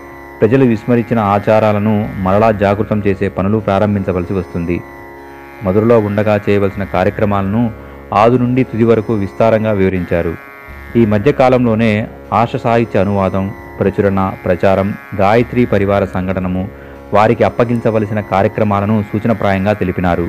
ప్రజలు 0.42 0.66
విస్మరించిన 0.66 1.20
ఆచారాలను 1.20 2.10
మరలా 2.18 2.52
జాగృతం 2.52 3.04
చేసే 3.08 3.30
పనులు 3.30 3.58
ప్రారంభించవలసి 3.58 4.34
వస్తుంది. 4.34 4.82
మధురలో 5.64 6.00
ఉండగా 6.00 6.40
చేయవలసిన 6.50 6.84
కార్యక్రమాలను 6.84 7.72
ఆదు 8.14 8.38
నుండి 8.38 8.64
తుది 8.64 8.84
వరకు 8.84 9.14
విస్తారంగా 9.14 9.72
వివరించారు. 9.72 10.34
ఈ 10.96 11.06
మధ్యకాలంలోనే 11.06 12.08
ఆశ 12.34 12.56
సాహిత్య 12.56 13.00
అనువాదం 13.00 13.52
ప్రచురణ 13.80 14.32
ప్రచారం 14.46 14.94
గాయత్రి 15.16 15.66
పరివార 15.66 16.06
సంఘటనము 16.06 16.70
వారికి 17.14 17.44
అప్పగించవలసిన 17.44 18.20
కార్యక్రమాలను 18.22 19.04
సూచనప్రాయంగా 19.12 19.74
తెలిపినారు. 19.74 20.28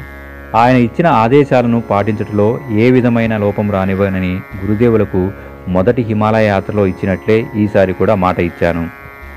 ఆయన 0.56 0.76
ఇచ్చిన 0.76 1.06
ఆదేశాలను 1.06 1.80
పాటించటంలో 1.80 2.60
ఏ 2.70 2.90
విధమైన 2.90 3.37
లోపం 3.37 3.70
రానివ్వనని 3.70 4.32
గురుదేవులకు 4.64 5.30
మొదటి 5.68 6.02
హిమాలయ 6.02 6.46
యాత్రలో 6.46 6.87
ఇచ్చినట్లే 6.87 7.46
ఈసారి 7.56 7.92
కూడా 7.92 8.14
మాట 8.14 8.40
ఇచ్చాను. 8.40 8.88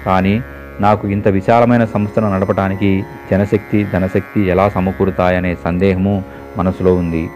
కానీ 0.05 0.41
నాకు 0.81 1.07
ఇంత 1.07 1.27
విశాలమైన 1.27 1.85
సంస్థను 1.85 2.35
నడపడానికి 2.35 3.03
జనశక్తి 3.31 3.87
ధనశక్తి 3.93 4.41
ఎలా 4.41 4.69
సమకూరుతాయనే 4.69 5.55
సందేహము 5.63 6.23
మనసులో 6.57 6.95
ఉంది. 6.95 7.29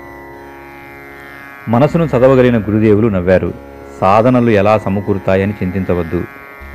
మనసును 1.67 2.05
చదవగలిగిన 2.05 2.57
గురుదేవులు 2.57 3.07
నవ్వారు. 3.07 3.53
సాధనలు 4.01 4.49
ఎలా 4.49 4.77
సమకూరుతాయని 4.77 5.53
చింతించవద్దు. 5.63 6.23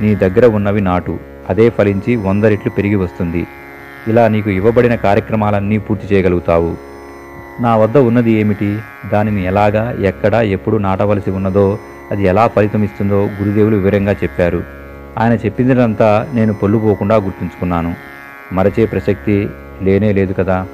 నీ 0.01 0.15
దగ్గర 0.15 0.45
ఉన్నవి 0.45 0.81
నాటు. 0.81 1.19
అదే 1.49 1.69
ఫలించి 1.69 2.15
వంద 2.15 2.43
రెట్లు 2.43 2.71
పెరిగి 2.71 2.95
వస్తుంది. 2.95 3.47
ఇలా 4.07 4.27
నీకు 4.27 4.49
ఇవ్వబడిన 4.49 4.95
కార్యక్రమాలన్నీ 4.95 5.77
పూర్తి 5.77 6.15
చేయగలుగుతావు. 6.15 6.77
నా 7.59 7.77
వద్ద 7.77 7.97
ఉన్నది 7.97 8.31
ఏమిటి? 8.31 8.79
దానిని 9.11 9.45
ఎలాగా 9.45 9.91
ఎక్కడ 9.91 10.33
ఎప్పుడు 10.33 10.77
నాటవలసి 10.77 11.31
ఉన్నదో 11.31 11.79
అది 12.11 12.23
ఎలా 12.23 12.47
ఫలితమిస్తుందో 12.47 13.29
గురుదేవులు 13.41 13.75
వివరంగా 13.75 14.11
చెప్పారు. 14.11 14.82
ఆయన 15.17 15.33
చెప్పిందినంతా 15.33 16.27
నేను 16.33 16.53
పొల్లుపోకుండా 16.53 17.15
గుర్తుంచుకున్నాను. 17.15 17.95
మరచే 18.51 18.85
ప్రసక్తి 18.85 19.49
లేనే 19.81 20.11
లేదు 20.11 20.33
కదా. 20.33 20.67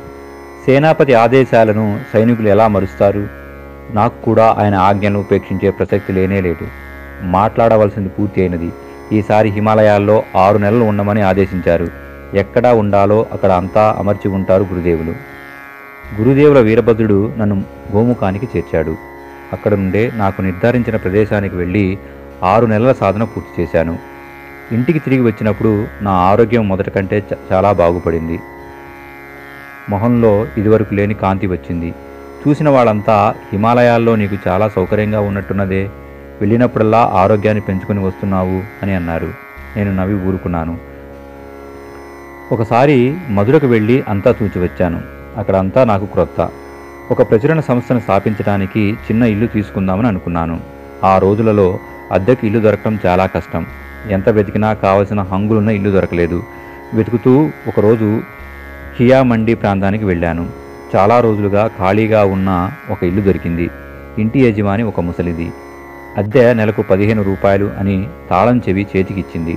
సేనాపతి 0.66 1.14
ఆదేశాలను 1.14 2.00
సైనికులు 2.14 2.48
ఎలా 2.48 2.68
మరుస్తారు? 2.68 3.28
నాకు 3.92 4.22
కూడా 4.22 4.56
ఆయన 4.60 4.76
ఆజ్ఞలను 4.76 5.20
ఉపేక్షించే 5.20 5.70
ప్రసక్తి 5.70 6.14
లేనే 6.14 6.42
లేదు. 6.42 6.68
మాట్లాడవలసింది 7.22 8.10
పూర్తి 8.10 8.42
అయినది. 8.42 8.72
ఈసారి 9.12 9.50
హిమాలయాల్లో 9.50 10.24
ఆరు 10.36 10.58
నెలలు 10.58 10.84
ఉండమని 10.84 11.22
ఆదేశించారు. 11.22 11.88
ఎక్కడా 12.34 12.74
ఉండాలో 12.74 13.26
అక్కడ 13.32 13.52
అంతా 13.52 13.96
అమర్చి 14.00 14.32
ఉంటారు 14.32 14.64
గురుదేవులు. 14.64 15.14
గురుదేవుల 16.22 16.60
వీరభద్రుడు 16.60 17.34
నన్ను 17.38 17.64
గోముఖానికి 17.96 18.48
చేర్చాడు. 18.58 18.96
అక్కడ 19.54 19.74
నుండే 19.74 20.12
నాకు 20.16 20.42
నిర్ధారించిన 20.42 20.96
ప్రదేశానికి 20.96 21.56
వెళ్ళి 21.56 21.98
ఆరు 22.44 22.66
నెలల 22.66 22.92
సాధన 22.92 23.24
పూర్తి 23.24 23.62
చేశాను. 23.62 24.09
ఇంటికి 24.72 25.00
తిరిగి 25.00 25.22
వచ్చినప్పుడు 25.22 25.88
నా 26.02 26.12
ఆరోగ్యం 26.12 26.68
మొదటి 26.68 26.92
కంటే 26.92 27.28
చాలా 27.52 27.72
బాగుపడింది. 27.72 28.40
మొహంలో 29.90 30.48
ఇదివరకు 30.58 30.94
లేని 30.94 31.14
కాంతి 31.14 31.48
వచ్చింది. 31.48 31.94
చూసిన 32.42 32.70
వాళ్ళంతా 32.70 33.36
హిమాలయాల్లో 33.52 34.16
నీకు 34.16 34.38
చాలా 34.48 34.70
సౌకర్యంగా 34.70 35.20
ఉన్నట్టున్నదే. 35.20 35.90
వెళ్ళినప్పుడల్లా 36.42 37.12
ఆరోగ్యాన్ని 37.14 37.62
పెంచుకొని 37.62 38.00
వస్తున్నావు 38.00 38.64
అని 38.84 38.94
అన్నారు. 38.94 39.34
నేను 39.76 39.96
నవ్వి 39.96 40.16
ఊరుకున్నాను. 40.16 40.78
ఒకసారి 42.52 43.18
మధురకు 43.30 43.68
వెళ్ళి 43.68 44.04
అంతా 44.08 44.36
చూచి 44.44 44.62
వచ్చాను. 44.62 45.02
అక్కడ 45.38 45.56
అంతా 45.56 45.84
నాకు 45.84 46.06
క్రొత్త. 46.06 46.50
ఒక 47.12 47.32
ప్రచురణ 47.32 47.60
సంస్థను 47.60 48.00
స్థాపించడానికి 48.00 48.94
చిన్న 48.94 49.24
ఇల్లు 49.24 49.48
తీసుకుందామని 49.48 50.08
అనుకున్నాను. 50.08 50.60
ఆ 51.04 51.18
రోజులలో 51.18 51.80
అద్దెకు 52.12 52.46
ఇల్లు 52.46 52.60
దొరకడం 52.60 53.00
చాలా 53.06 53.26
కష్టం. 53.26 53.66
ఎంత 54.08 54.30
వెతికినా 54.30 54.74
కావలసిన 54.74 55.22
హంగులున్న 55.22 55.70
ఇల్లు 55.70 55.90
దొరకలేదు. 55.90 56.44
వెతుకుతూ 56.94 57.52
ఒకరోజు 57.68 58.22
హియా 59.00 59.24
మండి 59.24 59.54
ప్రాంతానికి 59.54 60.06
వెళ్ళాను. 60.06 60.50
చాలా 60.96 61.20
రోజులుగా 61.20 61.68
ఖాళీగా 61.68 62.26
ఉన్న 62.26 62.72
ఒక 62.90 63.04
ఇల్లు 63.04 63.22
దొరికింది. 63.22 63.70
ఇంటి 64.20 64.40
యజమాని 64.40 64.84
ఒక 64.84 65.00
ముసలిది. 65.00 65.52
అద్దె 66.18 66.54
నెలకు 66.54 66.82
పదిహేను 66.82 67.24
రూపాయలు 67.24 67.72
అని 67.80 68.08
తాళం 68.30 68.62
చెవి 68.70 68.88
చేతికిచ్చింది. 68.96 69.54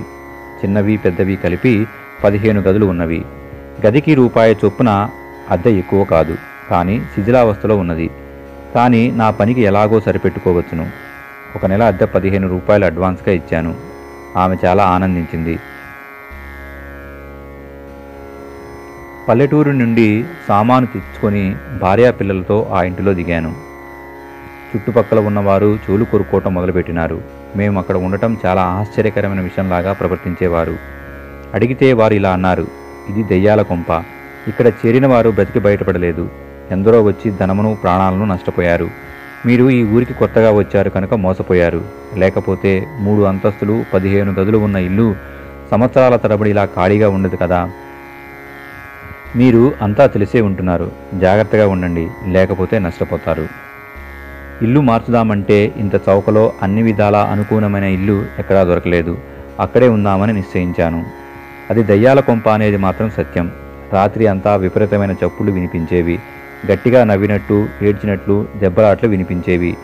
చిన్నవి 0.63 0.97
పెద్దవి 0.97 1.35
కలిపి 1.35 1.87
పదిహేను 2.23 2.61
గదులు 2.61 2.85
ఉన్నవి. 2.85 3.25
గదికి 3.87 4.15
రూపాయి 4.15 4.57
చొప్పున 4.65 5.09
అద్దె 5.49 5.71
ఎక్కువ 5.71 6.03
కాదు. 6.03 6.37
కానీ 6.69 7.01
శిథిలావస్థలో 7.15 7.77
ఉన్నది. 7.77 8.09
కానీ 8.75 9.11
నా 9.11 9.29
పనికి 9.29 9.61
ఎలాగో 9.61 9.99
సరిపెట్టుకోవచ్చును. 9.99 10.89
ఒక 11.55 11.65
నెల 11.65 11.83
అద్దె 11.83 12.05
పదిహేను 12.05 12.49
రూపాయలు 12.49 12.85
అడ్వాన్స్గా 12.85 13.35
ఇచ్చాను. 13.35 13.92
ఆమె 14.37 14.57
చాలా 14.65 14.83
ఆనందించింది. 14.83 15.59
పల్లెటూరు 19.29 19.71
నుండి 19.71 20.25
సామాను 20.47 20.85
తెచ్చుకొని 20.85 21.55
భార్యా 21.81 22.11
పిల్లలతో 22.11 22.69
ఆ 22.71 22.83
ఇంటిలో 22.83 23.13
దిగాను. 23.13 23.55
చుట్టుపక్కల 24.75 25.19
ఉన్నవారు 25.19 25.75
చెవులు 25.75 26.05
కొరుక్కోవటం 26.05 26.53
మొదలుపెట్టినారు. 26.53 27.21
మేము 27.55 27.79
అక్కడ 27.79 27.95
ఉండటం 27.97 28.37
చాలా 28.45 28.61
ఆశ్చర్యకరమైన 28.61 29.41
విషయంలాగా 29.41 29.93
ప్రవర్తించేవారు. 29.93 30.77
అడిగితే 31.53 31.93
వారు 31.93 32.13
ఇలా 32.13 32.31
అన్నారు 32.31 32.67
ఇది 33.09 33.23
దెయ్యాల 33.23 33.61
కొంప. 33.61 34.03
ఇక్కడ 34.47 34.67
చేరిన 34.67 35.07
వారు 35.07 35.29
బ్రతికి 35.29 35.59
బయటపడలేదు. 35.59 36.29
ఎందరో 36.71 37.03
వచ్చి 37.03 37.31
ధనమును 37.31 37.77
ప్రాణాలను 37.83 38.25
నష్టపోయారు. 38.25 38.89
మీరు 39.45 39.69
ఈ 39.69 39.83
ఊరికి 39.83 40.13
కొత్తగా 40.13 40.51
వచ్చారు 40.51 40.89
కనుక 40.89 41.13
మోసపోయారు. 41.13 41.81
లేకపోతే 42.15 42.87
మూడు 42.99 43.21
అంతస్తులు 43.21 43.85
పదిహేను 43.93 44.31
గదులు 44.31 44.57
ఉన్న 44.57 44.75
ఇల్లు 44.75 45.15
సంవత్సరాల 45.71 46.15
తరబడి 46.15 46.49
ఇలా 46.49 46.65
ఖాళీగా 46.65 47.09
ఉండదు 47.09 47.35
కదా. 47.35 47.69
మీరు 49.35 49.73
అంతా 49.81 50.05
తెలిసే 50.05 50.41
ఉంటున్నారు. 50.41 50.91
జాగ్రత్తగా 51.19 51.67
ఉండండి. 51.67 52.07
లేకపోతే 52.27 52.79
నష్టపోతారు. 52.79 53.47
ఇల్లు 54.61 54.79
మార్చుదామంటే 54.79 55.73
ఇంత 55.77 55.95
చౌకలో 55.95 56.53
అన్ని 56.61 56.81
విధాలా 56.81 57.23
అనుకూలమైన 57.23 57.83
ఇల్లు 57.83 58.25
ఎక్కడా 58.39 58.63
దొరకలేదు. 58.63 59.17
అక్కడే 59.59 59.87
ఉందామని 59.87 60.33
నిశ్చయించాను. 60.33 61.05
అది 61.69 61.83
దయ్యాల 61.83 62.19
కొంప 62.19 62.49
అనేది 62.49 62.77
మాత్రం 62.77 63.09
సత్యం. 63.09 63.51
రాత్రి 63.93 64.27
అంతా 64.27 64.55
విపరీతమైన 64.55 65.11
చప్పుళ్ళు 65.11 65.51
వినిపించేవి. 65.51 66.19
గట్టిగా 66.71 67.03
నవ్వినట్టు 67.03 67.67
ఏడ్చినట్లు 67.81 68.47
దెబ్బలాట్లు 68.57 69.09
వినిపించేవి. 69.09 69.77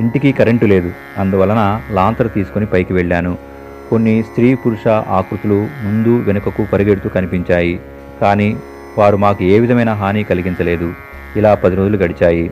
ఇంటికి 0.00 0.32
కరెంటు 0.32 0.64
లేదు. 0.64 0.92
అందువలన 1.18 1.80
లాంతర్ 1.90 2.32
తీసుకొని 2.32 2.66
పైకి 2.66 2.92
వెళ్ళాను. 2.92 3.38
కొన్ని 3.90 4.22
స్త్రీ 4.22 4.54
పురుష 4.54 4.88
ఆకృతులు 4.88 5.68
ముందు 5.82 6.18
వెనుకకు 6.22 6.66
పరిగెడుతూ 6.72 7.08
కనిపించాయి. 7.08 7.80
కానీ 8.20 8.56
వారు 8.98 9.16
మాకు 9.16 9.44
ఏ 9.44 9.58
విధమైన 9.58 9.90
హాని 9.90 10.24
కలిగించలేదు. 10.24 10.92
ఇలా 11.36 11.54
పది 11.54 11.76
రోజులు 11.76 11.96
గడిచాయి. 11.96 12.50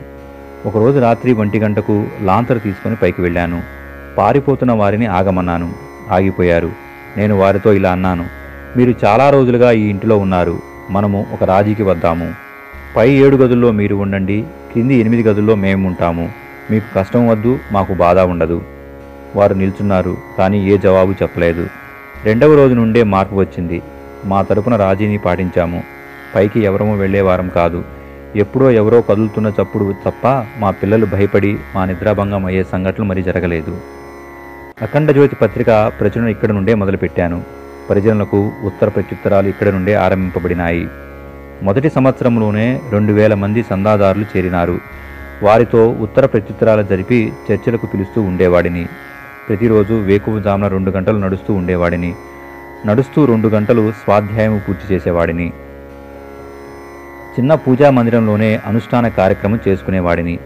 ఒకరోజు 0.65 0.99
రాత్రి 0.99 1.33
ఒంటి 1.33 1.59
గంటకు 1.59 2.07
లాంతర్ 2.21 2.61
తీసుకొని 2.61 2.95
పైకి 2.95 3.21
వెళ్ళాను. 3.21 3.63
పారిపోతున్న 4.17 4.71
వారిని 4.71 5.05
ఆగమన్నాను. 5.05 5.73
ఆగిపోయారు. 6.11 6.71
నేను 7.17 7.37
వారితో 7.37 7.73
ఇలా 7.73 7.91
అన్నాను. 7.91 8.25
మీరు 8.77 8.93
చాలా 9.05 9.29
రోజులుగా 9.29 9.71
ఈ 9.71 9.89
ఇంటిలో 9.89 10.17
ఉన్నారు. 10.17 10.59
మనము 10.89 11.25
ఒక 11.33 11.43
రాజీకి 11.43 11.83
వద్దాము. 11.83 12.48
పై 12.95 13.09
ఏడు 13.11 13.35
గదుల్లో 13.35 13.71
మీరు 13.71 13.95
ఉండండి 13.95 14.43
క్రింది 14.71 14.95
ఎనిమిది 14.95 15.23
గదుల్లో 15.23 15.55
మేము 15.55 15.87
ఉంటాము. 15.87 16.31
మీకు 16.71 16.85
కష్టం 16.95 17.27
వద్దు 17.27 17.59
మాకు 17.71 17.93
బాధ 17.93 18.19
ఉండదు. 18.19 18.61
వారు 19.35 19.53
నిల్చున్నారు 19.53 20.17
కానీ 20.37 20.69
ఏ 20.69 20.77
జవాబు 20.77 21.11
చెప్పలేదు. 21.11 21.67
రెండవ 22.25 22.55
రోజు 22.55 22.73
నుండే 22.73 23.03
మార్పు 23.03 23.35
వచ్చింది. 23.35 23.81
మా 24.25 24.41
తరపున 24.41 24.75
రాజీని 24.75 25.17
పాటించాము. 25.17 25.83
పైకి 26.35 26.59
ఎవరము 26.59 26.97
వెళ్ళేవారం 26.97 27.49
కాదు. 27.49 27.83
ఎప్పుడో 28.35 28.71
ఎవరో 28.71 29.01
కదులుతున్న 29.01 29.51
చప్పుడు 29.61 29.95
తప్ప 30.05 30.27
మా 30.57 30.71
పిల్లలు 30.71 31.05
భయపడి 31.05 31.57
మా 31.75 31.85
నిద్రాభంగం 31.85 32.45
అయ్యే 32.45 32.63
సంఘటనలు 32.63 33.03
మరి 33.03 33.23
జరగలేదు. 33.23 33.77
అఖండ 34.81 35.11
జ్యోతి 35.11 35.35
పత్రిక 35.35 35.91
ప్రచురణ 35.99 36.27
ఇక్కడ 36.27 36.51
నుండే 36.51 36.73
మొదలుపెట్టాను. 36.73 37.41
పరిజనులకు 37.89 38.51
ఉత్తర 38.63 38.89
ప్రత్యుత్తరాలు 38.89 39.47
ఇక్కడ 39.47 39.67
నుండే 39.67 39.93
ఆరంభింపబడినాయి. 39.93 40.87
మొదటి 41.63 41.89
సంవత్సరంలోనే 41.89 42.81
రెండు 42.89 43.13
వేల 43.13 43.33
మంది 43.33 43.65
సందాదారులు 43.69 44.25
చేరినారు. 44.37 44.79
వారితో 45.43 45.89
ఉత్తర 45.89 46.25
ప్రత్యుత్తరాలు 46.25 46.83
జరిపి 46.83 47.33
చర్చలకు 47.51 47.85
పిలుస్తూ 47.85 48.21
ఉండేవాడిని. 48.21 48.89
ప్రతిరోజు 49.49 49.93
వేకువజామున 49.93 50.67
రెండు 50.67 50.91
గంటలు 50.91 51.17
నడుస్తూ 51.17 51.53
ఉండేవాడిని. 51.53 52.15
నడుస్తూ 52.85 53.25
రెండు 53.25 53.47
గంటలు 53.47 53.91
స్వాధ్యాయం 53.91 54.61
పూర్తి 54.67 54.93
చేసేవాడిని. 54.93 55.53
చిన్న 57.35 57.55
పూజా 57.55 57.89
మందిరంలోనే 57.89 58.59
అనుష్ఠాన 58.65 59.07
కార్యక్రమం 59.07 59.59
చేసుకునేవాడిని. 59.67 60.39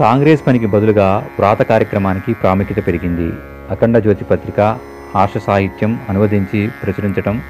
కాంగ్రెస్ 0.00 0.46
పనికి 0.46 0.66
బదులుగా 0.66 1.26
వ్రాత 1.38 1.62
కార్యక్రమానికి 1.62 2.34
ప్రాముఖ్యత 2.34 2.86
పెరిగింది. 2.86 3.32
అఖండ 3.70 3.98
జ్యోతి 3.98 4.24
పత్రిక 4.24 4.78
ఆశ 5.16 5.30
సాహిత్యం 5.46 6.00
అనువదించి 6.08 6.70
ప్రచురించటం 6.82 7.42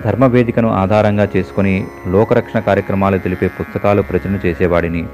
ధర్మవేదికను 0.00 0.68
ఆధారంగా 0.68 1.28
చేసుకుని 1.36 1.86
లోకరక్షణ 2.06 2.60
కార్యక్రమాలు 2.60 3.18
తెలిపే 3.18 3.48
పుస్తకాలు 3.48 4.02
ప్రచురణ 4.02 4.38
చేసేవాడిని. 4.46 5.06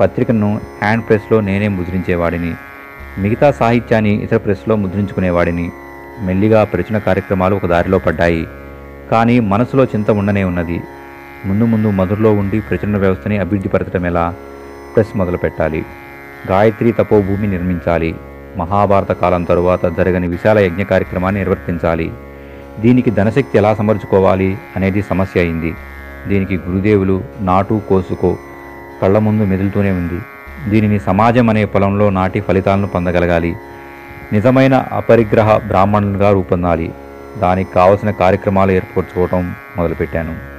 పత్రికను 0.00 0.60
హ్యాండ్ 0.82 1.08
ప్రెస్లో 1.08 1.40
నేనే 1.40 1.68
ముద్రించేవాడిని. 1.68 2.56
మిగతా 3.18 3.50
సాహిత్యాన్ని 3.50 4.10
ఇతర 4.10 4.36
ప్రెస్లో 4.36 4.76
ముద్రించుకునేవాడిని. 4.76 5.72
మెల్లిగా 6.20 6.64
ప్రచురణ 6.64 6.98
కార్యక్రమాలు 6.98 7.56
ఒక 7.56 7.66
దారిలో 7.66 7.98
పడ్డాయి. 7.98 8.48
కానీ 9.10 9.40
మనసులో 9.40 9.84
చింత 9.84 10.10
ఉండనే 10.10 10.44
ఉన్నది. 10.44 10.82
ముందు 11.44 11.64
ముందు 11.64 11.90
మధురలో 11.90 12.32
ఉండి 12.32 12.60
ప్రచురణ 12.60 12.98
వ్యవస్థని 12.98 13.38
అభివృద్ధిపరచడం 13.38 14.06
ఎలా? 14.06 14.34
ప్రెస్ 14.94 15.16
మొదలు 15.16 15.36
పెట్టాలి. 15.36 15.86
గాయత్రి 16.50 16.92
తపోభూమి 16.92 17.46
నిర్మించాలి. 17.46 18.14
మహాభారత 18.56 19.12
కాలం 19.12 19.44
తరువాత 19.44 19.86
జరగని 19.86 20.28
విశాల 20.28 20.58
యజ్ఞ 20.58 20.82
కార్యక్రమాన్ని 20.82 21.40
నిర్వర్తించాలి. 21.40 22.12
దీనికి 22.78 23.10
ధనశక్తి 23.10 23.58
ఎలా 23.58 23.74
సమర్చుకోవాలి 23.74 24.58
అనేది 24.76 25.02
సమస్య 25.02 25.40
అయింది. 25.40 25.74
దీనికి 26.28 26.56
గురుదేవులు 26.56 27.22
నాటు 27.40 27.82
కోసుకో 27.88 28.36
కళ్ళ 29.02 29.18
ముందు 29.18 29.42
మెదులుతూనే 29.42 29.90
ఉంది. 29.90 30.20
దీనిని 30.68 30.98
సమాజం 30.98 31.50
అనే 31.50 31.64
పొలంలో 31.64 32.10
నాటి 32.10 32.40
ఫలితాలను 32.40 32.86
పొందగలగాలి. 32.86 33.54
నిజమైన 34.32 34.74
అపరిగ్రహ 34.92 35.56
బ్రాహ్మణులుగా 35.56 36.30
రూపొందాలి. 36.30 36.92
దానికి 37.38 37.72
కావలసిన 37.72 38.10
కార్యక్రమాలు 38.10 38.72
ఏర్పరచుకోవటం 38.72 39.54
మొదలుపెట్టాను. 39.76 40.51